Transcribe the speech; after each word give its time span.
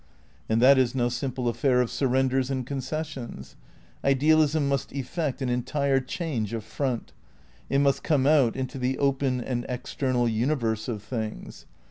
And 0.49 0.63
that 0.63 0.79
is 0.79 0.95
no 0.95 1.09
simple 1.09 1.47
affair 1.47 1.79
of 1.79 1.91
surrenders 1.91 2.49
and 2.49 2.65
concessions. 2.65 3.55
Idealism 4.03 4.67
must 4.67 4.91
effect 4.93 5.43
an 5.43 5.49
entire 5.49 5.99
change 5.99 6.53
of 6.53 6.63
front. 6.63 7.13
It 7.69 7.77
must 7.77 8.01
come 8.01 8.25
out 8.25 8.55
into 8.55 8.79
the 8.79 8.97
open 8.97 9.39
and 9.41 9.63
external 9.69 10.27
universe 10.27 10.87
of 10.87 11.03
things. 11.03 11.67